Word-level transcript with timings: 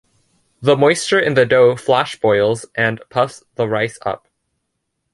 The 0.63 0.75
moisture 0.75 1.19
in 1.19 1.35
the 1.35 1.45
dough 1.45 1.75
flash 1.75 2.19
boils 2.19 2.65
and 2.73 2.99
puffs 3.11 3.43
the 3.53 3.67
rice 3.69 3.99
up. 4.03 4.27